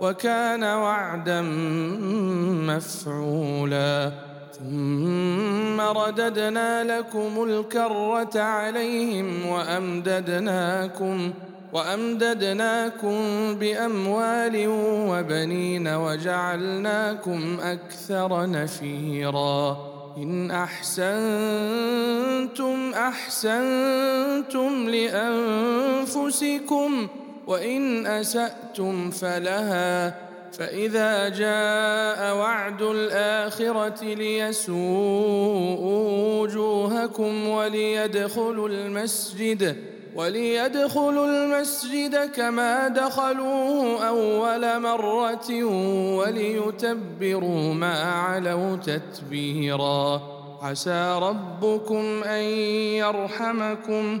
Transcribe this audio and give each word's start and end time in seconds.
وكان 0.00 0.64
وعدا 0.64 1.42
مفعولا. 2.66 4.12
ثم 4.58 5.80
رددنا 5.80 6.98
لكم 6.98 7.44
الكرة 7.44 8.40
عليهم 8.40 9.46
وأمددناكم 9.46 11.32
وأمددناكم 11.72 13.18
بأموال 13.54 14.64
وبنين 15.08 15.88
وجعلناكم 15.88 17.58
أكثر 17.62 18.50
نفيرا. 18.50 19.76
إن 20.16 20.50
أحسنتم 20.50 21.06
أحسنتم 22.94 24.88
لأنفسكم 24.88 26.46
ۖ 27.06 27.10
وإن 27.46 28.06
اساتم 28.06 29.10
فلها 29.10 30.14
فإذا 30.52 31.28
جاء 31.28 32.36
وعد 32.36 32.82
الآخرة 32.82 34.04
ليسوءوا 34.04 34.80
وجوهكم 36.40 37.48
وليدخلوا 37.48 38.68
المسجد 38.68 39.76
وليدخلوا 40.14 41.26
المسجد 41.26 42.16
كما 42.16 42.88
دخلوه 42.88 44.08
أول 44.08 44.80
مرة 44.80 45.64
وليتبروا 46.16 47.74
ما 47.74 48.02
علوا 48.02 48.76
تتبيرا. 48.76 50.22
عسى 50.62 51.18
ربكم 51.22 52.22
أن 52.24 52.42
يرحمكم. 53.02 54.20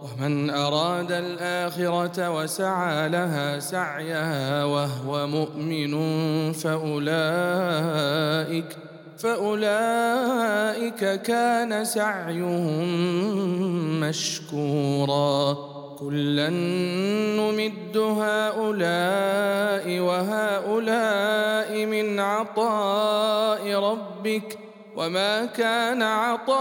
ومن 0.00 0.50
أراد 0.50 1.12
الآخرة 1.12 2.30
وسعى 2.30 3.08
لها 3.08 3.58
سعيها 3.58 4.64
وهو 4.64 5.26
مؤمن 5.26 5.92
فاولئك 6.52 7.16
فأولئك 9.18 11.22
كان 11.22 11.84
سعيهم 11.84 12.80
مشكورا. 14.00 15.70
كلا 16.00 16.48
نمد 17.36 17.96
هؤلاء 17.96 20.00
وهؤلاء 20.00 21.86
من 21.86 22.20
عطاء 22.20 23.74
ربك 23.74 24.58
وما 24.96 25.46
كان 25.46 26.02
عطاء 26.02 26.60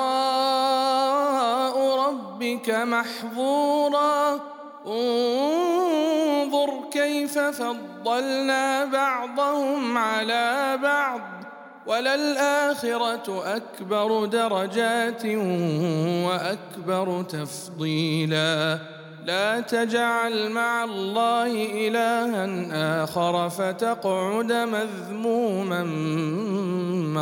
ربك 2.08 2.70
محظورا 2.70 4.40
انظر 4.88 6.70
كيف 6.92 7.40
فضلنا 7.40 8.86
بعضهم 8.86 9.98
على 9.98 10.80
بعض 10.84 11.22
وللاخره 11.88 13.56
اكبر 13.56 14.26
درجات 14.26 15.26
واكبر 16.26 17.24
تفضيلا 17.24 18.80
لا 19.26 19.60
تجعل 19.60 20.50
مع 20.50 20.84
الله 20.84 21.52
إلها 21.88 23.04
آخر 23.04 23.50
فتقعد 23.50 24.52
مذموما 24.52 25.84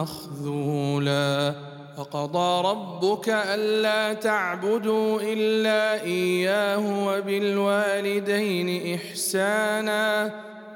مخذولا. 0.02 1.54
وقضى 1.98 2.70
ربك 2.70 3.30
ألا 3.30 4.14
تعبدوا 4.14 5.22
إلا 5.22 6.04
إياه 6.04 7.08
وبالوالدين 7.08 8.96
إحسانا. 8.96 10.32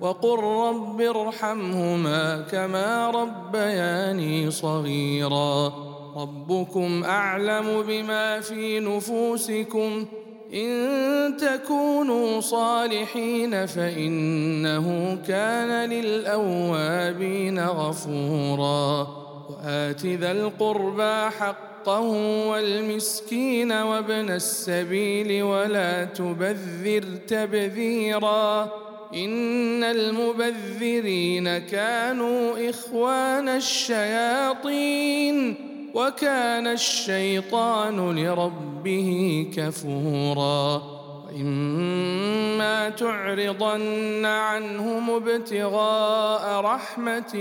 وقل 0.00 0.38
رب 0.38 1.00
ارحمهما 1.00 2.40
كما 2.50 3.10
ربياني 3.10 4.50
صغيرا. 4.50 5.72
ربكم 6.16 7.04
أعلم 7.04 7.82
بما 7.88 8.40
في 8.40 8.80
نفوسكم. 8.80 10.06
إن 10.54 11.36
تكونوا 11.36 12.40
صالحين 12.40 13.66
فإنه 13.66 15.18
كان 15.28 15.90
للأوابين 15.90 17.60
غفورا. 17.60 19.06
وآت 19.50 20.06
ذا 20.06 20.32
القربى 20.32 21.30
حقه 21.38 22.00
والمسكين 22.48 23.72
وابن 23.72 24.30
السبيل 24.30 25.42
ولا 25.42 26.04
تبذر 26.04 27.04
تبذيرا. 27.28 28.68
إن 29.14 29.84
المبذرين 29.84 31.58
كانوا 31.58 32.70
إخوان 32.70 33.48
الشياطين 33.48 35.54
وكان 35.94 36.66
الشيطان 36.66 38.18
لربه 38.18 39.46
كفورا 39.56 40.82
وإما 41.26 42.90
تعرضن 42.90 44.24
عنهم 44.24 45.10
ابتغاء 45.10 46.60
رحمة 46.60 47.34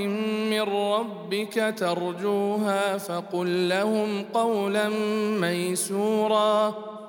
من 0.51 0.61
ربك 0.61 1.73
ترجوها 1.77 2.97
فقل 2.97 3.69
لهم 3.69 4.23
قولا 4.33 4.89
ميسورا 5.41 6.96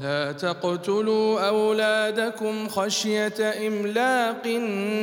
ولا 0.00 0.32
تقتلوا 0.32 1.48
أولادكم 1.48 2.68
خشية 2.68 3.66
إملاق 3.66 4.46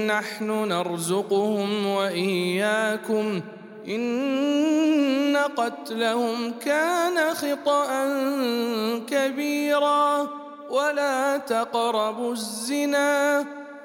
نحن 0.08 0.68
نرزقهم 0.68 1.86
وإياكم 1.86 3.42
إن 3.88 5.38
قتلهم 5.58 6.54
كان 6.66 7.34
خطأ 7.34 7.88
كبيرا 9.10 10.28
ولا 10.70 11.38
تقربوا 11.38 12.32
الزنا 12.32 13.46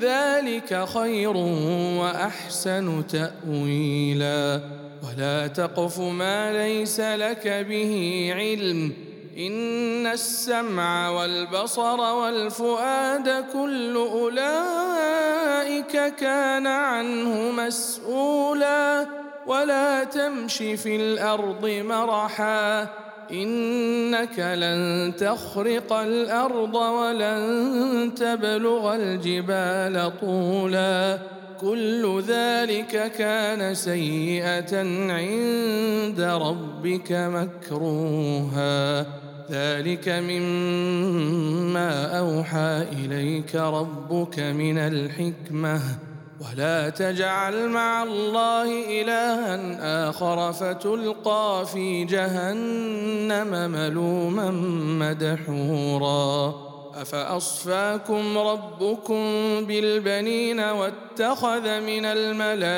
ذلك 0.00 0.84
خير 0.94 1.36
وأحسن 1.98 3.06
تأويلا. 3.06 4.60
ولا 5.08 5.46
تقف 5.46 6.00
ما 6.00 6.52
ليس 6.52 7.00
لك 7.00 7.48
به 7.48 8.32
علم. 8.36 8.92
إن 9.38 10.06
السمع 10.06 11.10
والبصر 11.10 12.00
والفؤاد 12.00 13.44
كل 13.52 13.96
أولئك 13.96 16.14
كان 16.14 16.66
عنه 16.66 17.50
مسؤولا. 17.50 19.06
ولا 19.46 20.04
تمش 20.04 20.56
في 20.56 20.96
الأرض 20.96 21.66
مرحا. 21.66 22.88
إنك 23.32 24.38
لن 24.38 25.12
تخرق 25.16 25.92
الأرض 25.92 26.74
ولن 26.74 28.10
تبلغ 28.16 28.94
الجبال 28.94 30.12
طولا. 30.20 31.18
كل 31.60 32.22
ذلك 32.28 33.12
كان 33.18 33.74
سيئة 33.74 34.76
عند 35.12 36.20
ربك 36.20 37.12
مكروها. 37.12 39.06
ذلك 39.50 40.08
مما 40.08 42.18
أوحى 42.18 42.86
إليك 42.92 43.54
ربك 43.54 44.38
من 44.38 44.78
الحكمة. 44.78 45.80
ولا 46.40 46.88
تجعل 46.88 47.68
مع 47.68 48.02
الله 48.02 49.00
إلها 49.00 50.08
آخر 50.08 50.52
فتلقى 50.52 51.66
في 51.72 52.04
جهنم 52.04 53.70
ملوما 53.70 54.50
مدحورا. 55.00 56.54
أفأصفاكم 56.94 58.38
ربكم 58.38 59.22
بالبنين 59.64 60.60
واتخذ 60.60 61.80
من 61.80 62.04
الملائكة 62.04 62.72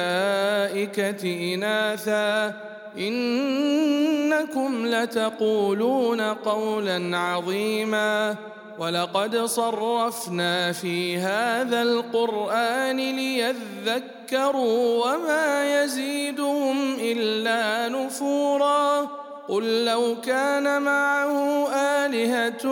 إناثا؟ 1.54 2.54
إنكم 2.98 4.86
لتقولون 4.86 6.20
قولا 6.20 7.18
عظيما. 7.18 8.36
ولقد 8.80 9.36
صرفنا 9.36 10.72
في 10.72 11.18
هذا 11.18 11.82
القرآن 11.82 12.96
ليذكروا 12.96 15.06
وما 15.06 15.82
يزيدهم 15.82 16.96
إلا 17.00 17.88
نفورا. 17.88 19.08
قل 19.48 19.84
لو 19.84 20.16
كان 20.24 20.82
معه 20.82 21.68
آلهة 21.74 22.62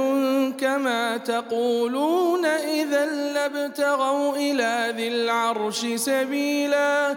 كما 0.51 1.17
تقولون 1.17 2.47
إذا 2.47 3.07
لابتغوا 3.07 4.37
إلى 4.37 4.93
ذي 4.97 5.09
العرش 5.09 5.87
سبيلا. 5.87 7.17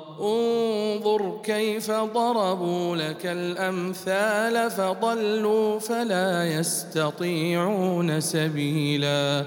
انظر 0.21 1.39
كيف 1.43 1.91
ضربوا 1.91 2.95
لك 2.95 3.25
الأمثال 3.25 4.71
فضلوا 4.71 5.79
فلا 5.79 6.45
يستطيعون 6.45 8.21
سبيلا. 8.21 9.45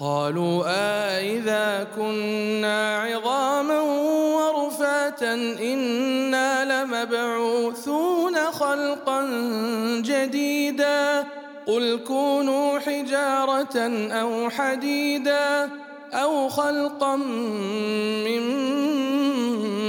قالوا 0.00 0.64
أإذا 0.66 1.80
آه 1.80 1.86
كنا 1.96 2.98
عظاما 2.98 3.80
ورفاتا 4.36 5.34
إنا 5.34 6.84
لمبعوثون 6.84 8.36
خلقا 8.52 9.26
جديدا. 10.00 11.24
قل 11.66 12.00
كونوا 12.06 12.78
حجارة 12.78 13.78
أو 14.12 14.50
حديدا 14.50 15.70
أو 16.12 16.48
خلقا 16.48 17.16
مما 18.26 19.03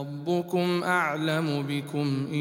ربكم 0.00 0.82
أعلم 0.84 1.62
بكم 1.68 2.28
إن 2.32 2.36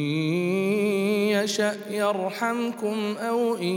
يشأ 1.36 1.76
يرحمكم 1.90 3.16
أو 3.20 3.56
إن 3.56 3.76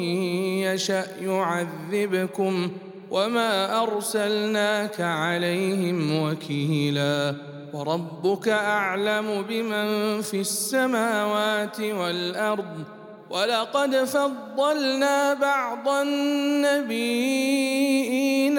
يشأ 0.67 1.07
يعذبكم 1.21 2.71
وما 3.11 3.83
أرسلناك 3.83 5.01
عليهم 5.01 6.23
وكيلا 6.23 7.35
وربك 7.73 8.49
أعلم 8.49 9.45
بمن 9.49 10.21
في 10.21 10.41
السماوات 10.41 11.81
والأرض 11.81 12.85
ولقد 13.31 13.97
فضلنا 13.97 15.35
بعض 15.35 15.89
النبيين 15.89 16.99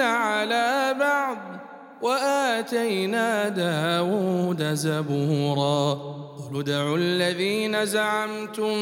على 0.00 0.96
بعض 1.00 1.54
وآتينا 2.04 3.48
داود 3.48 4.62
زبورا. 4.74 6.14
قل 6.52 6.60
ادعوا 6.60 6.96
الذين 6.96 7.86
زعمتم 7.86 8.78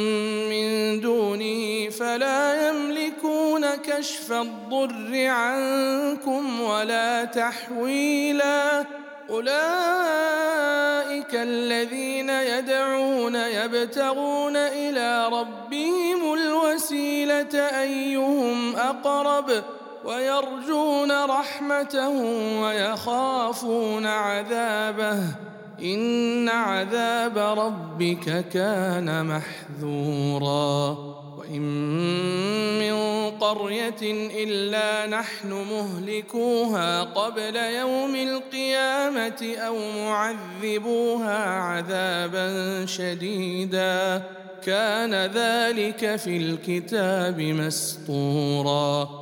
من 0.51 1.01
دونه 1.01 1.89
فلا 1.89 2.69
يملكون 2.69 3.75
كشف 3.75 4.33
الضر 4.33 5.27
عنكم 5.27 6.61
ولا 6.61 7.25
تحويلا. 7.25 8.85
أولئك 9.31 9.53
الذين 11.35 12.31
يدعون 12.31 13.35
يبتغون 13.35 14.57
إلى 14.57 15.29
ربهم 15.29 16.35
الوسيلة 16.35 17.55
أيهم 17.55 18.77
أقرب 18.77 19.63
ويرجون 20.05 21.25
رحمته 21.25 22.09
ويخافون 22.63 24.07
عذابه. 24.07 25.19
إن 25.83 26.49
عذاب 26.49 27.39
ربك 27.39 28.49
كان 28.53 29.27
محذورا. 29.27 30.97
وإن 31.39 31.63
من 32.79 33.31
قرية 33.31 34.31
إلا 34.45 35.07
نحن 35.07 35.53
مهلكوها 35.53 37.03
قبل 37.03 37.57
يوم 37.57 38.15
القيامة 38.15 39.57
أو 39.59 39.77
معذبوها 39.97 41.45
عذابا 41.49 42.87
شديدا. 42.87 44.23
كان 44.67 45.15
ذلك 45.15 46.17
في 46.17 46.37
الكتاب 46.37 47.41
مسطورا. 47.41 49.22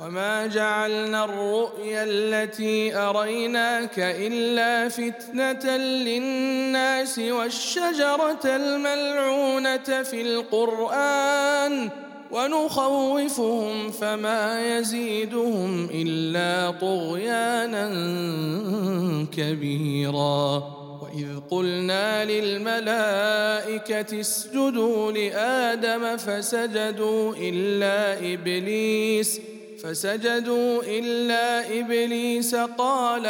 وما 0.00 0.46
جعلنا 0.46 1.24
الرؤيا 1.24 2.04
التي 2.04 2.96
اريناك 2.96 3.98
الا 3.98 4.88
فتنه 4.88 5.76
للناس 5.76 7.18
والشجره 7.18 8.40
الملعونه 8.44 10.02
في 10.02 10.22
القران 10.22 11.90
ونخوفهم 12.30 13.90
فما 13.90 14.76
يزيدهم 14.78 15.88
الا 15.94 16.70
طغيانا 16.80 17.86
كبيرا 19.36 20.62
واذ 21.02 21.40
قلنا 21.50 22.24
للملائكه 22.24 24.20
اسجدوا 24.20 25.12
لادم 25.12 26.16
فسجدوا 26.16 27.34
الا 27.38 28.18
ابليس 28.34 29.40
فسجدوا 29.82 30.82
إلا 30.82 31.78
إبليس 31.80 32.54
قال 32.54 33.26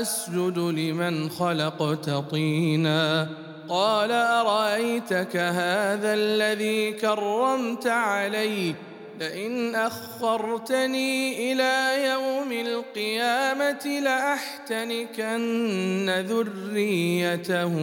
أسجد 0.00 0.58
لمن 0.58 1.30
خلقت 1.30 2.10
طينا. 2.10 3.28
قال 3.68 4.10
أرأيتك 4.12 5.36
هذا 5.36 6.14
الذي 6.14 6.92
كرمت 6.92 7.86
علي؟ 7.86 8.74
لئن 9.20 9.74
أخرتني 9.74 11.52
إلى 11.52 12.06
يوم 12.08 12.52
القيامة 12.52 14.00
لأحتنكن 14.02 15.40
ذريته 16.28 17.74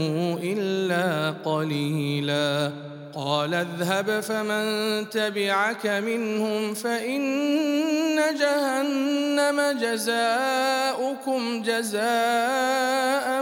إلا 0.44 1.32
قليلا. 1.46 2.72
قال 3.18 3.54
اذهب 3.54 4.20
فمن 4.20 4.66
تبعك 5.10 5.88
منهم 5.88 6.74
فإن 6.74 8.16
جهنم 8.40 9.62
جزاؤكم 9.82 11.62
جزاء 11.62 13.42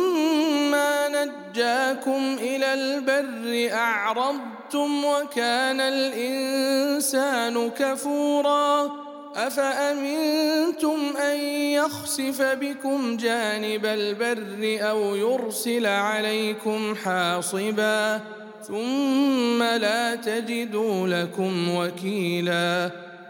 نجاكم 1.51 2.37
إلى 2.39 2.73
البر 2.73 3.73
أعرضتم 3.75 5.05
وكان 5.05 5.79
الإنسان 5.81 7.69
كفورا 7.69 8.91
أفأمنتم 9.35 11.17
أن 11.17 11.39
يخسف 11.49 12.41
بكم 12.41 13.17
جانب 13.17 13.85
البر 13.85 14.89
أو 14.89 15.15
يرسل 15.15 15.85
عليكم 15.85 16.95
حاصبا 16.95 18.19
ثم 18.67 19.63
لا 19.63 20.15
تجدوا 20.15 21.07
لكم 21.07 21.75
وكيلا 21.75 22.91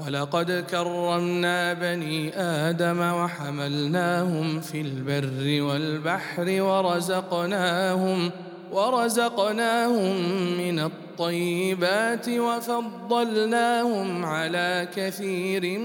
ولقد 0.00 0.64
كرمنا 0.70 1.72
بني 1.72 2.38
آدم 2.38 3.00
وحملناهم 3.00 4.60
في 4.60 4.80
البر 4.80 5.62
والبحر 5.62 6.62
ورزقناهم 6.62 8.30
ورزقناهم 8.72 10.16
من 10.58 10.78
الطيبات 10.80 12.28
وفضلناهم 12.28 14.24
على 14.24 14.88
كثير 14.96 15.78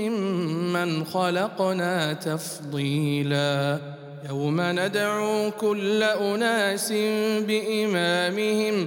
ممن 0.00 1.04
خلقنا 1.04 2.12
تفضيلا. 2.12 3.78
يوم 4.28 4.60
ندعو 4.60 5.50
كل 5.50 6.02
أناس 6.02 6.92
بإمامهم 7.48 8.86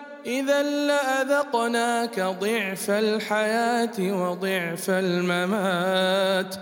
إذا 0.25 0.63
لأذقناك 0.63 2.19
ضعف 2.19 2.89
الحياة 2.89 3.99
وضعف 3.99 4.89
الممات 4.89 6.55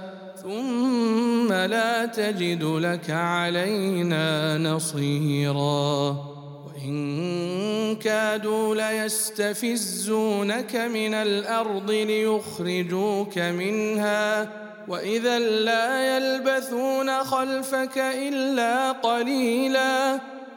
ثم 0.44 1.54
لا 1.54 2.06
تجد 2.06 2.64
لك 2.64 3.10
علينا 3.10 4.58
نصيرا. 4.58 6.18
وإن 6.68 7.96
كادوا 7.96 8.76
ليستفزونك 8.76 10.76
من 10.76 11.14
الأرض 11.14 11.92
ليخرجوك 11.92 13.38
منها. 13.38 14.50
وإذا 14.88 15.40
لا 15.40 16.18
يلبثون 16.18 17.24
خلفك 17.24 17.98
إلا 17.98 18.92
قليلا. 18.92 20.20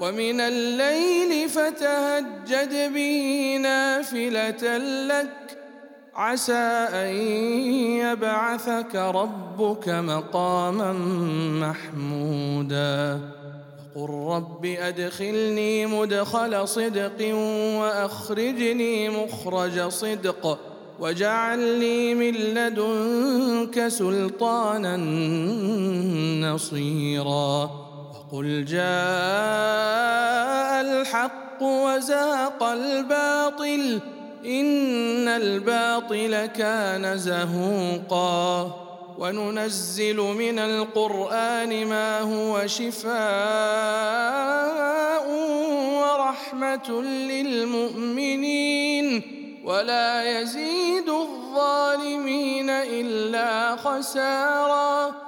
ومن 0.00 0.40
الليل 0.40 1.48
فتهجد 1.48 2.94
به 2.94 3.56
نافلة 3.62 4.78
لك. 5.06 5.58
عسى 6.14 6.88
أن 6.92 7.16
يبعثك 7.96 8.94
ربك 8.94 9.88
مقاما 9.88 10.92
محمودا. 11.62 13.20
وقل 13.96 14.10
رب 14.36 14.64
أدخلني 14.64 15.86
مدخل 15.86 16.68
صدق 16.68 17.34
وأخرجني 17.80 19.08
مخرج 19.08 19.88
صدق. 19.88 20.58
واجعل 21.00 21.58
لي 21.58 22.14
من 22.14 22.34
لدنك 22.34 23.88
سلطانا 23.88 24.96
نصيرا. 26.52 27.87
وقل 28.32 28.64
جاء 28.64 28.80
الحق 30.80 31.62
وزاق 31.62 32.62
الباطل 32.62 34.00
إن 34.44 35.28
الباطل 35.28 36.46
كان 36.46 37.18
زهوقا. 37.18 38.70
وننزل 39.18 40.16
من 40.16 40.58
القرآن 40.58 41.86
ما 41.86 42.20
هو 42.20 42.66
شفاء 42.66 43.12
ورحمة 46.00 47.02
للمؤمنين. 47.32 48.58
ولا 49.64 50.40
يزيد 50.40 51.08
الظالمين 51.08 52.70
إلا 52.70 53.76
خسارا. 53.76 55.27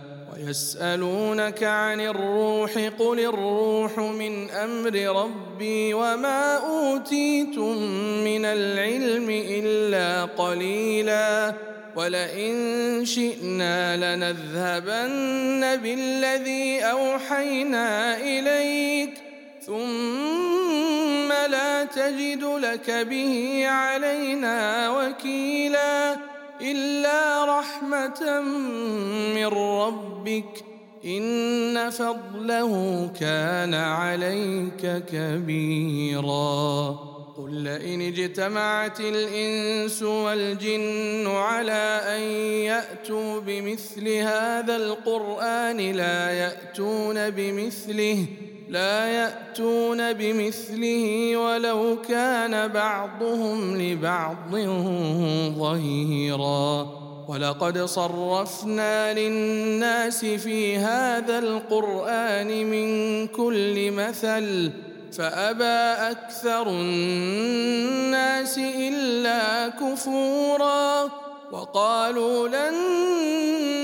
ويسالونك 0.45 1.63
عن 1.63 2.01
الروح 2.01 2.77
قل 2.99 3.19
الروح 3.19 3.97
من 3.97 4.49
أمر 4.49 5.23
ربي 5.23 5.93
وما 5.93 6.57
أوتيتم 6.57 7.77
من 8.23 8.45
العلم 8.45 9.29
إلا 9.29 10.25
قليلا 10.25 11.53
ولئن 11.95 12.55
شئنا 13.05 13.97
لنذهبن 13.97 15.81
بالذي 15.83 16.79
أوحينا 16.81 18.17
إليك 18.17 19.13
ثم 19.65 21.31
لا 21.31 21.83
تجد 21.83 22.43
لك 22.43 22.91
به 22.91 23.63
علينا 23.67 24.89
وكيلا 24.89 26.30
إلا 26.61 27.45
رحمة 27.59 28.41
من 29.35 29.47
ربك 29.47 30.63
إن 31.05 31.89
فضله 31.89 33.07
كان 33.19 33.73
عليك 33.73 35.03
كبيرا. 35.11 36.99
قل 37.37 37.51
لئن 37.51 38.01
اجتمعت 38.01 38.99
الإنس 38.99 40.03
والجن 40.03 41.27
على 41.27 42.01
أن 42.05 42.21
يأتوا 42.61 43.39
بمثل 43.39 44.07
هذا 44.07 44.75
القرآن 44.75 45.77
لا 45.77 46.31
يأتون 46.31 47.29
بمثله. 47.29 48.25
لا 48.71 49.07
يأتون 49.07 50.13
بمثله 50.13 51.37
ولو 51.37 51.97
كان 52.09 52.67
بعضهم 52.67 53.81
لبعض 53.81 54.55
ظهيرا. 55.59 56.87
ولقد 57.27 57.77
صرفنا 57.77 59.13
للناس 59.13 60.25
في 60.25 60.77
هذا 60.77 61.39
القرآن 61.39 62.47
من 62.47 63.27
كل 63.27 63.91
مثل 63.91 64.71
فأبى 65.17 66.11
أكثر 66.11 66.69
الناس 66.69 68.57
إلا 68.57 69.69
كفورا. 69.69 71.09
وقالوا 71.51 72.47
لن 72.47 72.75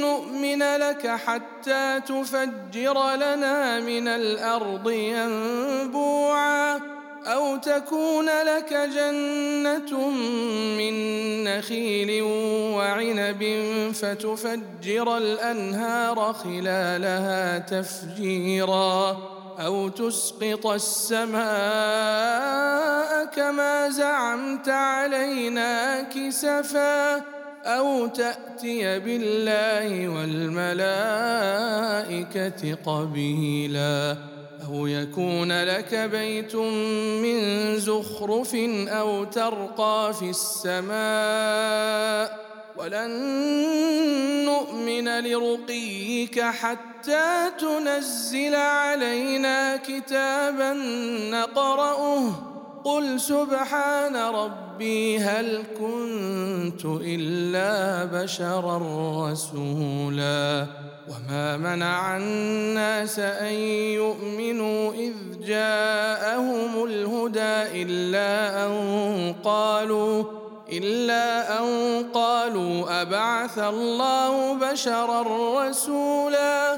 نؤمن 0.01 0.63
لك 0.63 1.07
حتى 1.07 1.99
تفجر 2.07 3.15
لنا 3.15 3.79
من 3.79 4.07
الأرض 4.07 4.89
ينبوعا 4.89 6.79
أو 7.25 7.57
تكون 7.57 8.25
لك 8.25 8.73
جنة 8.73 10.09
من 10.77 10.93
نخيل 11.43 12.21
وعنب 12.75 13.43
فتفجر 13.93 15.17
الأنهار 15.17 16.33
خلالها 16.33 17.57
تفجيرا 17.59 19.17
أو 19.59 19.89
تسقط 19.89 20.67
السماء 20.67 21.37
كما 23.25 23.89
زعمت 23.89 24.69
علينا 24.69 26.01
كسفا 26.01 27.36
أو 27.67 28.07
تأتي 28.07 28.99
بالله 28.99 30.07
والملائكة 30.07 31.17
قبيلا 32.85 34.17
أو 34.67 34.87
يكون 34.87 35.63
لك 35.63 35.95
بيت 35.95 36.55
من 36.55 37.39
زخرف 37.79 38.55
أو 38.87 39.23
ترقى 39.23 40.13
في 40.19 40.29
السماء 40.29 40.97
ولن 42.77 43.11
نؤمن 44.45 45.19
لرقيك 45.19 46.41
حتى 46.41 47.51
تنزل 47.59 48.55
علينا 48.55 49.77
كتابا 49.77 50.73
نقرأه 51.31 52.56
قل 52.87 53.19
سبحان 53.19 54.15
ربي 54.15 55.19
هل 55.19 55.63
كنت 55.79 56.85
إلا 56.85 58.05
بشرا 58.05 58.77
رسولا 59.27 60.65
وما 61.07 61.57
منع 61.57 62.17
الناس 62.17 63.19
أن 63.19 63.53
يؤمنوا 63.99 64.93
إذ 64.93 65.13
جاءهم 65.47 66.83
الهدى 66.83 67.83
إلا 67.83 68.65
أن 68.65 68.73
قالوا 69.43 70.23
إلا 70.71 71.59
أن 71.59 71.65
قالوا 72.13 73.01
أبعث 73.01 73.59
الله 73.59 74.53
بشرا 74.53 75.23
رسولا 75.67 76.77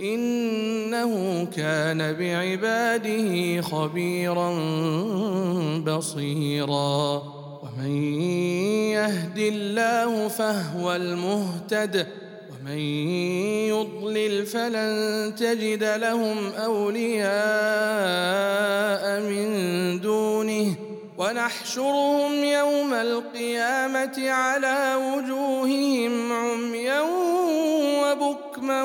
إنه 0.00 1.44
كان 1.56 2.12
بعباده 2.12 3.60
خبيرا 3.60 4.50
بصيرا. 5.78 7.22
ومن 7.62 8.14
يهد 8.92 9.38
الله 9.38 10.28
فهو 10.28 10.94
المهتد 10.96 12.06
ومن 12.50 12.78
يضلل 13.68 14.46
فلن 14.46 15.34
تجد 15.34 15.84
لهم 15.84 16.52
أولياء 16.52 17.32
من 19.20 20.00
دونه. 20.00 20.76
ونحشرهم 21.18 22.44
يوم 22.44 22.94
القيامة 22.94 24.30
على 24.30 24.94
وجوههم 24.94 26.32
عميا 26.32 27.02
وبكما 28.62 28.82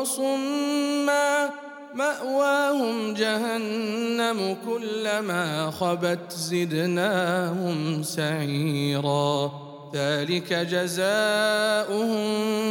وصما. 0.00 1.50
مأواهم 1.94 3.14
جهنم 3.14 4.56
كلما 4.66 5.70
خبت 5.70 6.32
زدناهم 6.32 8.02
سعيرا. 8.02 9.52
ذلك 9.94 10.52
جزاؤهم 10.52 12.24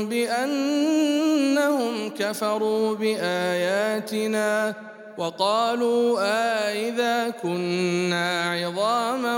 بأنهم 0.10 2.10
كفروا 2.20 2.96
بآياتنا. 2.96 4.74
وقالوا 5.18 6.20
آإذا 6.22 7.30
كنا 7.30 8.52
عظاما 8.52 9.38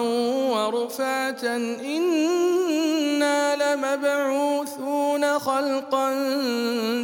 ورفاتا 0.53 1.55
إنا 1.85 3.55
لمبعوثون 3.55 5.39
خلقا 5.39 6.13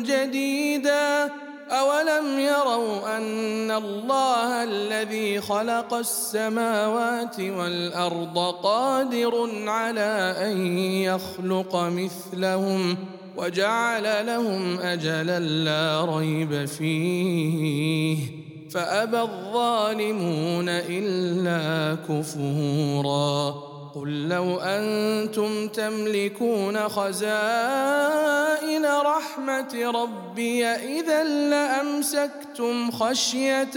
جديدا 0.05 1.29
أولم 1.71 2.39
يروا 2.39 3.17
أن 3.17 3.71
الله 3.71 4.63
الذي 4.63 5.41
خلق 5.41 5.93
السماوات 5.93 7.39
والأرض 7.39 8.37
قادر 8.63 9.49
على 9.69 10.35
أن 10.41 10.77
يخلق 10.77 11.75
مثلهم 11.75 12.97
وجعل 13.37 14.25
لهم 14.25 14.79
أجلا 14.79 15.39
لا 15.39 16.05
ريب 16.17 16.65
فيه 16.65 18.38
فأبى 18.73 19.21
الظالمون 19.21 20.69
إلا 20.69 21.95
كفورا. 22.09 23.69
قل 23.95 24.29
لو 24.29 24.57
أنتم 24.57 25.67
تملكون 25.67 26.89
خزائن 26.89 28.85
رحمة 28.85 29.91
ربي 29.91 30.65
إذا 30.65 31.23
لأمسكتم 31.23 32.91
خشية 32.91 33.75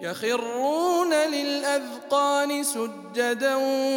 يخرون 0.00 1.14
للأذقان 1.14 2.62
سجدا 2.62 3.54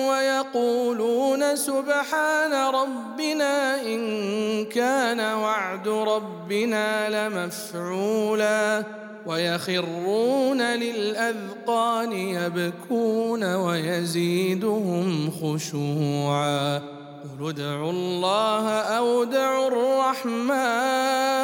ويقولون 0.10 1.56
سبحان 1.56 2.54
ربنا 2.54 3.82
إن 3.82 4.66
كان 4.66 5.20
وعد 5.20 5.88
ربنا 5.88 7.10
لمفعولا 7.10 8.84
ويخرون 9.26 10.62
للأذقان 10.62 12.12
يبكون 12.12 13.56
ويزيدهم 13.56 15.32
خشوعا 15.32 16.78
قل 16.78 17.50
ادعوا 17.50 17.92
الله 17.92 18.70
أو 18.70 19.24
ادعوا 19.24 19.68
الرحمن 20.18 21.44